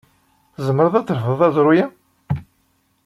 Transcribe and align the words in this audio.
Tzemreḍ 0.55 0.93
ad 0.95 1.05
trefdeḍ 1.07 1.41
aẓru-a? 1.47 1.85